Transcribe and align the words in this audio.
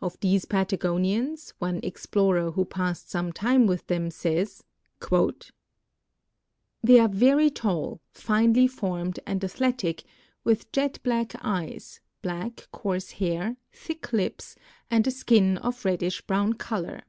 Of 0.00 0.20
these 0.20 0.44
Patagonians, 0.44 1.52
one 1.58 1.80
explorer 1.82 2.52
who 2.52 2.64
passed 2.64 3.10
some 3.10 3.32
time 3.32 3.66
with 3.66 3.88
them 3.88 4.08
says: 4.08 4.62
"They 6.80 7.00
are 7.00 7.08
very 7.08 7.50
tall, 7.50 8.00
finely 8.12 8.68
formed, 8.68 9.18
and 9.26 9.42
athletic, 9.42 10.04
with 10.44 10.70
jet 10.70 11.00
black 11.02 11.32
eyes, 11.42 11.98
black, 12.22 12.68
coarse 12.70 13.10
hair, 13.10 13.56
thick 13.72 14.12
lips, 14.12 14.54
and 14.92 15.04
a 15.08 15.10
skin 15.10 15.56
of 15.58 15.84
reddish 15.84 16.22
brown 16.24 16.52
color. 16.52 17.02